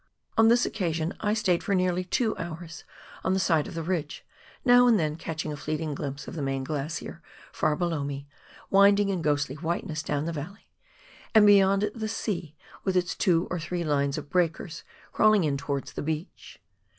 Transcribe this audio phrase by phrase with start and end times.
[0.35, 2.85] On this occasion I stayed for nearly two hours
[3.23, 4.25] on the side of the ridge,
[4.65, 8.25] now and then catching a fleeting glimpse of the main glacier far below me,
[8.71, 10.71] winding in ghostly whiteness down the valley,
[11.35, 15.55] and beyond it the sea with its two or three lines of breakers crawling in
[15.55, 16.59] towards the beach.